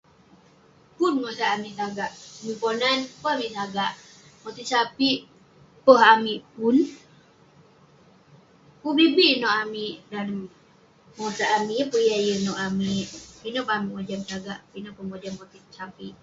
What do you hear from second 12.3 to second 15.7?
nouk amik..ineh peh amik mojam sagak, ineh peh mojam motit